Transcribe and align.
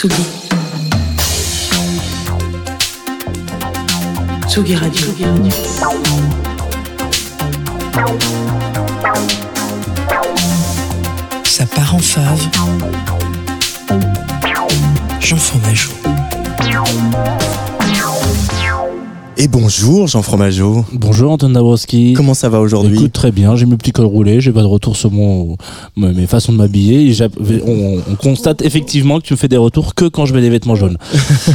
Tsugi. 0.00 0.22
Tsugi 4.48 4.74
Radio. 4.76 5.06
Ça 11.44 11.66
part 11.66 11.94
en 11.94 11.98
fave. 11.98 12.40
Jean 15.20 15.36
Fromageau. 15.36 15.90
Et 19.42 19.48
bonjour 19.48 20.06
Jean 20.06 20.20
Fromageau. 20.20 20.84
Bonjour 20.92 21.32
Anton 21.32 21.48
Dabrowski. 21.48 22.12
Comment 22.12 22.34
ça 22.34 22.50
va 22.50 22.60
aujourd'hui 22.60 22.98
Écoute 22.98 23.14
très 23.14 23.32
bien, 23.32 23.56
j'ai 23.56 23.64
mes 23.64 23.78
petits 23.78 23.90
cols 23.90 24.04
roulés, 24.04 24.42
j'ai 24.42 24.52
pas 24.52 24.60
de 24.60 24.66
retour 24.66 24.98
sur 24.98 25.10
mon 25.10 25.56
mes 25.96 26.26
façons 26.26 26.52
de 26.52 26.58
m'habiller. 26.58 27.10
On 27.66 28.16
constate 28.16 28.60
effectivement 28.60 29.18
que 29.18 29.24
tu 29.24 29.32
me 29.32 29.38
fais 29.38 29.48
des 29.48 29.56
retours 29.56 29.94
que 29.94 30.04
quand 30.04 30.26
je 30.26 30.34
mets 30.34 30.42
des 30.42 30.50
vêtements 30.50 30.74
jaunes. 30.74 30.98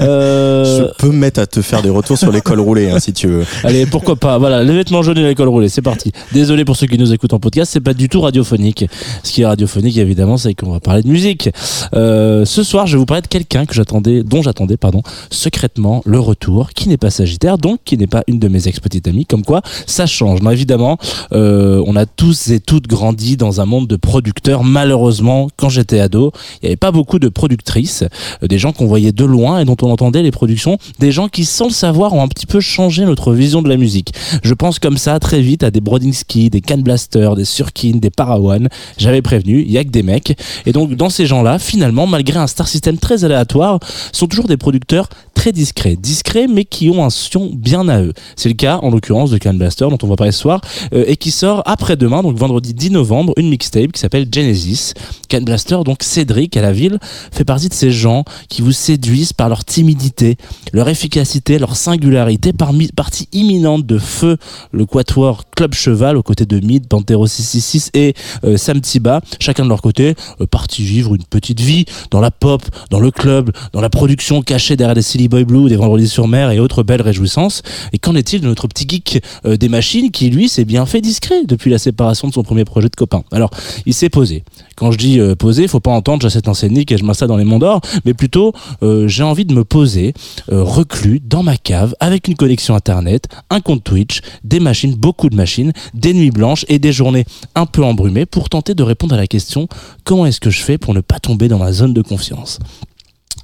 Euh, 0.00 0.88
Je 0.88 0.96
peux 0.98 1.08
me 1.10 1.18
mettre 1.18 1.40
à 1.40 1.46
te 1.46 1.62
faire 1.62 1.80
des 1.80 1.88
retours 1.90 2.18
sur 2.18 2.30
les 2.30 2.40
cols 2.40 2.60
roulés 2.60 2.90
hein, 2.90 2.98
si 3.00 3.12
tu 3.12 3.28
veux. 3.28 3.44
Allez, 3.64 3.86
pourquoi 3.86 4.16
pas. 4.16 4.38
Voilà, 4.38 4.62
les 4.62 4.74
vêtements 4.74 5.02
jaunes 5.02 5.18
et 5.18 5.22
les 5.22 5.34
cols 5.34 5.48
roulés, 5.48 5.68
c'est 5.68 5.82
parti. 5.82 6.12
Désolé 6.32 6.64
pour 6.64 6.76
ceux 6.76 6.86
qui 6.86 6.98
nous 6.98 7.12
écoutent 7.12 7.32
en 7.32 7.38
podcast, 7.38 7.72
c'est 7.72 7.80
pas 7.80 7.94
du 7.94 8.08
tout 8.08 8.20
radiophonique. 8.20 8.84
Ce 9.22 9.32
qui 9.32 9.42
est 9.42 9.46
radiophonique, 9.46 9.96
évidemment, 9.96 10.36
c'est 10.36 10.54
qu'on 10.54 10.70
va 10.70 10.80
parler 10.80 11.02
de 11.02 11.08
musique. 11.08 11.50
Euh, 11.94 12.44
ce 12.44 12.62
soir, 12.62 12.86
je 12.86 12.92
vais 12.92 12.98
vous 12.98 13.06
parler 13.06 13.22
de 13.22 13.26
quelqu'un 13.26 13.64
que 13.64 13.74
j'attendais, 13.74 14.22
dont 14.22 14.42
j'attendais, 14.42 14.76
pardon, 14.76 15.02
secrètement 15.30 16.02
le 16.04 16.20
retour, 16.20 16.70
qui 16.74 16.88
n'est 16.88 16.98
pas 16.98 17.10
Sagittaire, 17.10 17.58
qui 17.84 17.98
n'est 17.98 18.06
pas 18.06 18.22
une 18.28 18.38
de 18.38 18.48
mes 18.48 18.68
ex-petites 18.68 19.08
amies. 19.08 19.26
Comme 19.26 19.44
quoi, 19.44 19.62
ça 19.86 20.06
change. 20.06 20.40
Non, 20.42 20.50
évidemment, 20.50 20.98
euh, 21.32 21.82
on 21.86 21.96
a 21.96 22.06
tous 22.06 22.48
et 22.48 22.60
toutes 22.60 22.86
grandi 22.86 23.36
dans 23.36 23.60
un 23.60 23.66
monde 23.66 23.88
de 23.88 23.96
producteurs. 23.96 24.64
Malheureusement, 24.64 25.48
quand 25.56 25.68
j'étais 25.68 26.00
ado, 26.00 26.32
il 26.62 26.66
n'y 26.66 26.68
avait 26.68 26.76
pas 26.76 26.92
beaucoup 26.92 27.18
de 27.18 27.28
productrices, 27.28 28.04
euh, 28.42 28.46
des 28.46 28.58
gens 28.58 28.72
qu'on 28.72 28.86
voyait 28.86 29.12
de 29.12 29.24
loin 29.24 29.60
et 29.60 29.64
dont 29.64 29.76
on 29.82 29.90
entendait 29.90 30.22
les 30.22 30.30
productions, 30.30 30.78
des 30.98 31.12
gens 31.12 31.28
qui, 31.28 31.44
sans 31.44 31.66
le 31.66 31.72
savoir, 31.72 32.14
ont 32.14 32.22
un 32.22 32.28
petit 32.28 32.46
peu 32.46 32.60
changé 32.60 33.04
notre 33.04 33.32
vision 33.32 33.62
de 33.62 33.68
la 33.68 33.76
musique. 33.76 34.12
Je 34.42 34.54
pense 34.54 34.78
comme 34.78 34.98
ça 34.98 35.18
très 35.18 35.40
vite 35.40 35.62
à 35.62 35.70
des 35.70 35.80
Brodinski, 35.80 36.50
des 36.50 36.60
Can 36.60 36.78
Blaster, 36.78 37.30
des 37.36 37.44
Surkin, 37.44 37.96
des 37.96 38.10
Parawan. 38.10 38.68
J'avais 38.98 39.22
prévenu, 39.22 39.62
il 39.62 39.70
y 39.70 39.78
a 39.78 39.84
que 39.84 39.90
des 39.90 40.02
mecs. 40.02 40.38
Et 40.66 40.72
donc, 40.72 40.94
dans 40.94 41.10
ces 41.10 41.26
gens-là, 41.26 41.58
finalement, 41.58 42.06
malgré 42.06 42.38
un 42.38 42.46
star 42.46 42.68
system 42.68 42.98
très 42.98 43.24
aléatoire, 43.24 43.80
sont 44.12 44.26
toujours 44.26 44.46
des 44.46 44.56
producteurs 44.56 45.08
très 45.36 45.52
discrets. 45.52 45.94
Discrets, 45.94 46.48
mais 46.48 46.64
qui 46.64 46.90
ont 46.90 47.04
un 47.04 47.10
son 47.10 47.52
bien 47.54 47.88
à 47.88 48.00
eux. 48.00 48.12
C'est 48.34 48.48
le 48.48 48.54
cas, 48.54 48.80
en 48.82 48.90
l'occurrence, 48.90 49.30
de 49.30 49.38
Can 49.38 49.54
Blaster, 49.54 49.86
dont 49.88 49.98
on 50.02 50.08
va 50.08 50.16
parler 50.16 50.32
ce 50.32 50.40
soir, 50.40 50.60
euh, 50.94 51.04
et 51.06 51.16
qui 51.16 51.30
sort 51.30 51.62
après-demain, 51.66 52.22
donc 52.22 52.36
vendredi 52.36 52.74
10 52.74 52.90
novembre, 52.90 53.32
une 53.36 53.48
mixtape 53.48 53.92
qui 53.92 54.00
s'appelle 54.00 54.26
Genesis. 54.32 54.94
Can 55.30 55.42
Blaster, 55.42 55.78
donc 55.84 56.02
Cédric 56.02 56.56
à 56.56 56.62
la 56.62 56.72
ville, 56.72 56.98
fait 57.30 57.44
partie 57.44 57.68
de 57.68 57.74
ces 57.74 57.92
gens 57.92 58.24
qui 58.48 58.62
vous 58.62 58.72
séduisent 58.72 59.34
par 59.34 59.48
leur 59.48 59.64
timidité, 59.64 60.36
leur 60.72 60.88
efficacité, 60.88 61.58
leur 61.58 61.76
singularité, 61.76 62.52
parmi, 62.52 62.88
partie 62.88 63.28
imminente 63.32 63.84
de 63.86 63.98
Feu, 63.98 64.38
le 64.72 64.86
Quatuor 64.86 65.44
Club 65.54 65.74
Cheval, 65.74 66.16
aux 66.16 66.22
côtés 66.22 66.46
de 66.46 66.58
Mid, 66.60 66.88
Pantero 66.88 67.26
666 67.26 67.90
et 67.94 68.14
euh, 68.44 68.56
Sam 68.56 68.80
Tiba, 68.80 69.20
chacun 69.38 69.64
de 69.64 69.68
leur 69.68 69.82
côté, 69.82 70.14
euh, 70.40 70.46
parti 70.46 70.82
vivre 70.82 71.14
une 71.14 71.24
petite 71.24 71.60
vie 71.60 71.84
dans 72.10 72.20
la 72.20 72.30
pop, 72.30 72.62
dans 72.90 73.00
le 73.00 73.10
club, 73.10 73.52
dans 73.72 73.80
la 73.80 73.90
production 73.90 74.42
cachée 74.42 74.76
derrière 74.76 74.94
des 74.94 75.02
Boy 75.28 75.44
Blue, 75.44 75.68
des 75.68 75.76
Vendredis 75.76 76.08
sur 76.08 76.28
mer 76.28 76.50
et 76.50 76.60
autres 76.60 76.82
belles 76.82 77.02
réjouissances. 77.02 77.62
Et 77.92 77.98
qu'en 77.98 78.14
est-il 78.14 78.40
de 78.40 78.46
notre 78.46 78.68
petit 78.68 78.86
geek 78.88 79.22
euh, 79.44 79.56
des 79.56 79.68
machines 79.68 80.10
qui, 80.10 80.30
lui, 80.30 80.48
s'est 80.48 80.64
bien 80.64 80.86
fait 80.86 81.00
discret 81.00 81.44
depuis 81.46 81.70
la 81.70 81.78
séparation 81.78 82.28
de 82.28 82.34
son 82.34 82.42
premier 82.42 82.64
projet 82.64 82.88
de 82.88 82.96
copain? 82.96 83.22
Alors, 83.32 83.50
il 83.84 83.94
s'est 83.94 84.08
posé. 84.08 84.44
Quand 84.76 84.90
je 84.90 84.98
dis 84.98 85.20
euh, 85.20 85.34
poser, 85.34 85.66
faut 85.68 85.80
pas 85.80 85.90
entendre 85.90 86.22
j'achète 86.22 86.48
un 86.48 86.54
scénic 86.54 86.92
et 86.92 86.98
je 86.98 87.04
m'installe 87.04 87.28
dans 87.28 87.38
les 87.38 87.44
monts 87.44 87.58
d'or, 87.58 87.80
mais 88.04 88.12
plutôt 88.12 88.52
euh, 88.82 89.08
j'ai 89.08 89.22
envie 89.22 89.46
de 89.46 89.54
me 89.54 89.64
poser 89.64 90.12
euh, 90.52 90.62
reclus 90.62 91.20
dans 91.24 91.42
ma 91.42 91.56
cave 91.56 91.94
avec 91.98 92.28
une 92.28 92.34
connexion 92.34 92.74
internet, 92.74 93.24
un 93.48 93.60
compte 93.60 93.82
Twitch, 93.82 94.20
des 94.44 94.60
machines, 94.60 94.94
beaucoup 94.94 95.30
de 95.30 95.36
machines, 95.36 95.72
des 95.94 96.12
nuits 96.12 96.30
blanches 96.30 96.66
et 96.68 96.78
des 96.78 96.92
journées 96.92 97.24
un 97.54 97.64
peu 97.64 97.82
embrumées 97.82 98.26
pour 98.26 98.50
tenter 98.50 98.74
de 98.74 98.82
répondre 98.82 99.14
à 99.14 99.18
la 99.18 99.26
question 99.26 99.66
comment 100.04 100.26
est-ce 100.26 100.40
que 100.40 100.50
je 100.50 100.60
fais 100.60 100.76
pour 100.76 100.92
ne 100.92 101.00
pas 101.00 101.20
tomber 101.20 101.48
dans 101.48 101.58
ma 101.58 101.72
zone 101.72 101.94
de 101.94 102.02
confiance? 102.02 102.58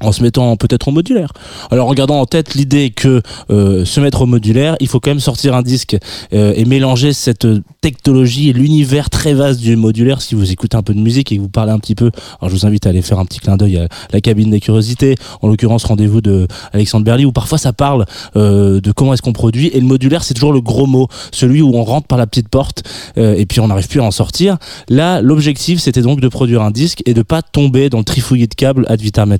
En 0.00 0.12
se 0.12 0.22
mettant 0.22 0.56
peut-être 0.56 0.88
au 0.88 0.90
modulaire. 0.92 1.32
Alors 1.70 1.88
en 1.88 1.94
gardant 1.94 2.20
en 2.20 2.26
tête 2.26 2.54
l'idée 2.54 2.90
que 2.90 3.22
euh, 3.50 3.84
se 3.84 4.00
mettre 4.00 4.22
au 4.22 4.26
modulaire, 4.26 4.76
il 4.80 4.88
faut 4.88 5.00
quand 5.00 5.10
même 5.10 5.20
sortir 5.20 5.54
un 5.54 5.62
disque 5.62 5.96
euh, 6.32 6.52
et 6.56 6.64
mélanger 6.64 7.12
cette 7.12 7.46
technologie 7.80 8.50
et 8.50 8.52
l'univers 8.52 9.10
très 9.10 9.34
vaste 9.34 9.60
du 9.60 9.76
modulaire. 9.76 10.22
Si 10.22 10.34
vous 10.34 10.50
écoutez 10.50 10.76
un 10.76 10.82
peu 10.82 10.94
de 10.94 11.00
musique 11.00 11.32
et 11.32 11.36
que 11.36 11.40
vous 11.40 11.48
parlez 11.48 11.72
un 11.72 11.78
petit 11.78 11.94
peu, 11.94 12.10
alors 12.40 12.50
je 12.50 12.54
vous 12.54 12.66
invite 12.66 12.86
à 12.86 12.90
aller 12.90 13.02
faire 13.02 13.18
un 13.18 13.24
petit 13.24 13.38
clin 13.40 13.56
d'œil 13.56 13.78
à 13.78 13.88
la 14.12 14.20
cabine 14.20 14.50
des 14.50 14.60
curiosités, 14.60 15.16
en 15.42 15.48
l'occurrence 15.48 15.84
rendez-vous 15.84 16.20
de 16.20 16.46
Alexandre 16.72 17.04
Berly, 17.04 17.24
où 17.24 17.32
parfois 17.32 17.58
ça 17.58 17.72
parle 17.72 18.06
euh, 18.36 18.80
de 18.80 18.92
comment 18.92 19.14
est-ce 19.14 19.22
qu'on 19.22 19.32
produit. 19.32 19.68
Et 19.68 19.80
le 19.80 19.86
modulaire, 19.86 20.24
c'est 20.24 20.34
toujours 20.34 20.52
le 20.52 20.60
gros 20.60 20.86
mot, 20.86 21.08
celui 21.32 21.62
où 21.62 21.74
on 21.74 21.84
rentre 21.84 22.06
par 22.06 22.18
la 22.18 22.26
petite 22.26 22.48
porte 22.48 22.82
euh, 23.18 23.34
et 23.36 23.46
puis 23.46 23.60
on 23.60 23.68
n'arrive 23.68 23.88
plus 23.88 24.00
à 24.00 24.04
en 24.04 24.10
sortir. 24.10 24.58
Là, 24.88 25.22
l'objectif, 25.22 25.80
c'était 25.80 26.02
donc 26.02 26.20
de 26.20 26.28
produire 26.28 26.62
un 26.62 26.70
disque 26.70 27.02
et 27.06 27.14
de 27.14 27.22
pas 27.22 27.42
tomber 27.42 27.90
dans 27.90 27.98
le 27.98 28.04
trifouillis 28.04 28.48
de 28.48 28.54
câbles 28.54 28.86
ad 28.88 29.00
vitam. 29.00 29.30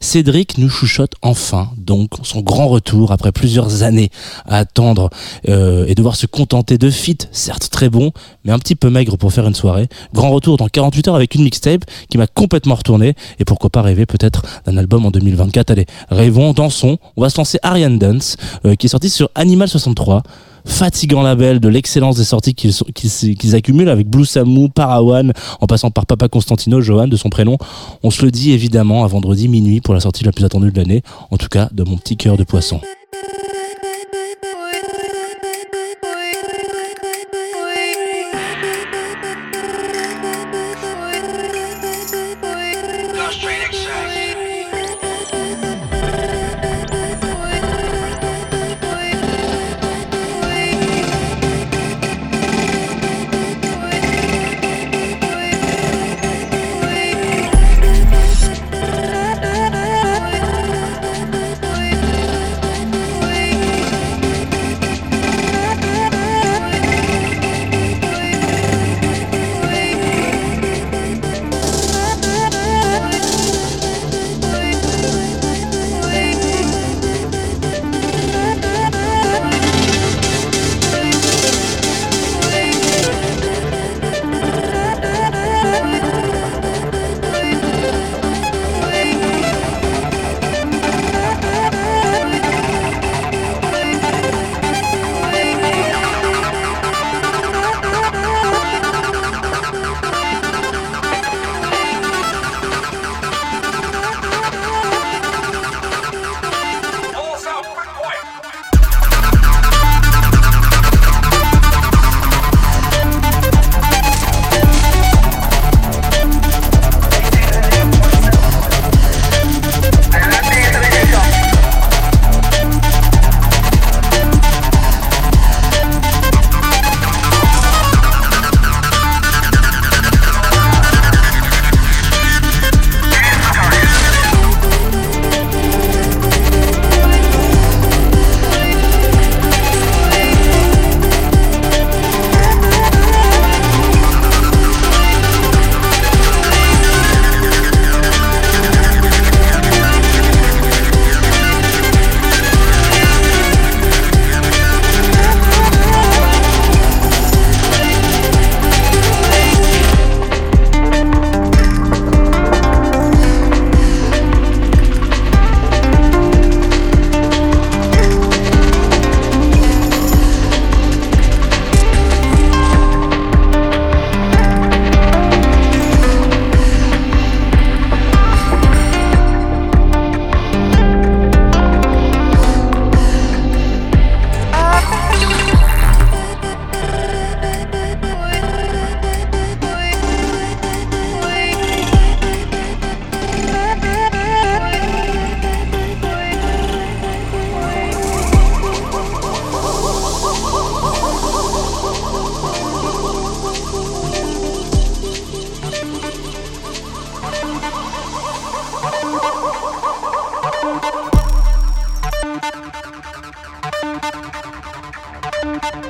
Cédric 0.00 0.58
nous 0.58 0.68
chuchote 0.68 1.12
enfin 1.22 1.70
donc 1.76 2.10
son 2.22 2.40
grand 2.40 2.68
retour 2.68 3.12
après 3.12 3.32
plusieurs 3.32 3.82
années 3.82 4.10
à 4.46 4.58
attendre 4.58 5.10
euh, 5.48 5.86
et 5.88 5.94
devoir 5.94 6.16
se 6.16 6.26
contenter 6.26 6.78
de 6.78 6.90
feats, 6.90 7.28
certes 7.32 7.68
très 7.70 7.88
bons, 7.88 8.12
mais 8.44 8.52
un 8.52 8.58
petit 8.58 8.74
peu 8.74 8.90
maigres 8.90 9.18
pour 9.18 9.32
faire 9.32 9.46
une 9.46 9.54
soirée. 9.54 9.88
Grand 10.14 10.30
retour 10.30 10.56
dans 10.56 10.68
48 10.68 11.08
heures 11.08 11.16
avec 11.16 11.34
une 11.34 11.44
mixtape 11.44 11.84
qui 12.08 12.18
m'a 12.18 12.26
complètement 12.26 12.74
retourné 12.74 13.14
et 13.38 13.44
pourquoi 13.44 13.70
pas 13.70 13.82
rêver 13.82 14.06
peut-être 14.06 14.44
d'un 14.64 14.76
album 14.76 15.06
en 15.06 15.10
2024. 15.10 15.70
Allez, 15.70 15.86
rêvons, 16.10 16.52
dansons. 16.52 16.98
On 17.16 17.22
va 17.22 17.30
se 17.30 17.38
lancer 17.38 17.58
Ariane 17.62 17.98
Dance 17.98 18.36
euh, 18.64 18.74
qui 18.74 18.86
est 18.86 18.90
sorti 18.90 19.10
sur 19.10 19.30
Animal 19.34 19.68
63 19.68 20.22
fatigant 20.64 21.22
label 21.22 21.60
de 21.60 21.68
l'excellence 21.68 22.16
des 22.16 22.24
sorties 22.24 22.54
qu'ils 22.54 23.54
accumulent 23.54 23.88
avec 23.88 24.08
Blue 24.08 24.24
Samu, 24.24 24.68
Parawan, 24.68 25.32
en 25.60 25.66
passant 25.66 25.90
par 25.90 26.06
Papa 26.06 26.28
Constantino, 26.28 26.80
Johan 26.80 27.08
de 27.08 27.16
son 27.16 27.28
prénom. 27.28 27.58
On 28.02 28.10
se 28.10 28.24
le 28.24 28.30
dit 28.30 28.52
évidemment 28.52 29.04
à 29.04 29.06
vendredi 29.06 29.48
minuit 29.48 29.80
pour 29.80 29.94
la 29.94 30.00
sortie 30.00 30.24
la 30.24 30.32
plus 30.32 30.44
attendue 30.44 30.70
de 30.70 30.78
l'année, 30.78 31.02
en 31.30 31.36
tout 31.36 31.48
cas 31.48 31.68
de 31.72 31.82
mon 31.84 31.96
petit 31.96 32.16
cœur 32.16 32.36
de 32.36 32.44
poisson. 32.44 32.80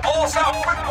all 0.04 0.26
sound 0.26 0.56
quick. 0.64 0.82